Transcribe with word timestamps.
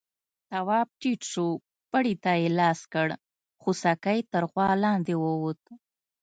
تواب 0.49 0.87
ټيټ 1.01 1.21
شو، 1.31 1.47
پړي 1.91 2.13
ته 2.23 2.31
يې 2.41 2.49
لاس 2.59 2.79
کړ، 2.93 3.07
خوسکی 3.61 4.19
تر 4.31 4.43
غوا 4.51 4.69
لاندې 4.83 5.13
ووت. 5.23 5.61